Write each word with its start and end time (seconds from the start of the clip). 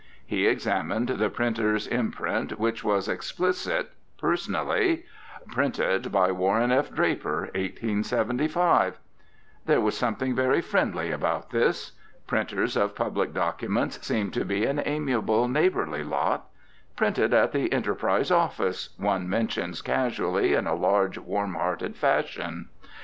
He 0.25 0.47
examined 0.47 1.09
the 1.09 1.29
printer's 1.29 1.85
imprint, 1.85 2.57
which 2.59 2.83
was 2.83 3.07
explicit 3.07 3.91
personally: 4.17 5.05
"Printed 5.51 6.11
by 6.11 6.31
Warren 6.31 6.71
F. 6.71 6.91
Draper, 6.91 7.51
1875." 7.53 8.97
There 9.67 9.79
was 9.79 9.95
something 9.95 10.33
very 10.33 10.59
friendly 10.59 11.11
about 11.11 11.51
this. 11.51 11.91
Printers 12.25 12.75
of 12.75 12.95
public 12.95 13.31
documents 13.31 14.03
seem 14.03 14.31
to 14.31 14.43
be 14.43 14.65
an 14.65 14.81
amiable, 14.83 15.47
neighbourly 15.47 16.03
lot: 16.03 16.47
"Printed 16.95 17.31
at 17.31 17.51
the 17.51 17.71
Enterprise 17.71 18.31
Office," 18.31 18.95
one 18.97 19.29
mentions 19.29 19.83
casually 19.83 20.55
in 20.55 20.65
a 20.65 20.73
large, 20.73 21.19
warm 21.19 21.53
hearted 21.53 21.95
fashion. 21.95 22.69